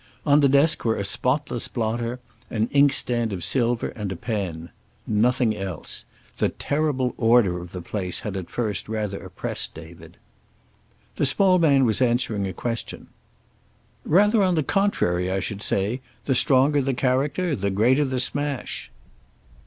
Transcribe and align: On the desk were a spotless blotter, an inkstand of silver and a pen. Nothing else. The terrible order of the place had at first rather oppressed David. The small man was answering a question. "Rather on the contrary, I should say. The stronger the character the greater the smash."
On 0.25 0.39
the 0.39 0.49
desk 0.49 0.83
were 0.83 0.95
a 0.95 1.05
spotless 1.05 1.67
blotter, 1.67 2.19
an 2.49 2.69
inkstand 2.71 3.31
of 3.31 3.43
silver 3.43 3.89
and 3.89 4.11
a 4.11 4.15
pen. 4.15 4.69
Nothing 5.05 5.55
else. 5.55 6.05
The 6.37 6.49
terrible 6.49 7.13
order 7.17 7.61
of 7.61 7.71
the 7.71 7.83
place 7.83 8.21
had 8.21 8.35
at 8.35 8.49
first 8.49 8.89
rather 8.89 9.23
oppressed 9.23 9.75
David. 9.75 10.17
The 11.17 11.27
small 11.27 11.59
man 11.59 11.85
was 11.85 12.01
answering 12.01 12.47
a 12.47 12.51
question. 12.53 13.09
"Rather 14.03 14.41
on 14.41 14.55
the 14.55 14.63
contrary, 14.63 15.29
I 15.31 15.39
should 15.39 15.61
say. 15.61 16.01
The 16.25 16.33
stronger 16.33 16.81
the 16.81 16.95
character 16.95 17.55
the 17.55 17.69
greater 17.69 18.03
the 18.03 18.19
smash." 18.19 18.89